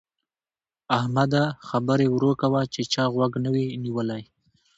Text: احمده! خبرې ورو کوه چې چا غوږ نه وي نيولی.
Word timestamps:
احمده! 0.97 1.43
خبرې 1.69 2.07
ورو 2.11 2.31
کوه 2.41 2.61
چې 2.73 2.81
چا 2.93 3.03
غوږ 3.13 3.31
نه 3.43 3.49
وي 3.53 3.65
نيولی. 3.83 4.23